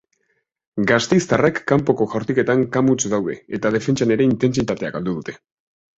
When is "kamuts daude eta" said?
2.77-3.73